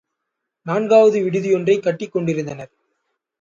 [0.65, 2.71] நான்காவது விடுதியொன்றை கட்டிக் கொண்டிருந்தனர்.